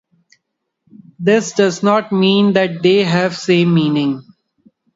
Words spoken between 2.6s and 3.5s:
they have the